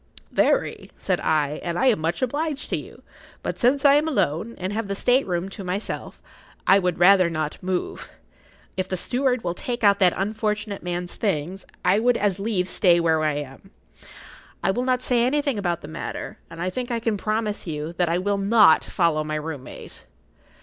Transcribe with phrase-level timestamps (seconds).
[0.31, 3.03] "Very," said I; "and I am much obliged to you.
[3.43, 6.19] But since I am alone, and have the state room to myself,
[6.65, 8.09] I would rather not move.
[8.75, 12.99] If the steward will take out that unfortunate man's things, I would as leave stay
[12.99, 13.69] where I am.
[14.63, 17.93] I will not say anything about the matter, and I think I can promise you
[17.99, 20.07] that I will not follow my room mate."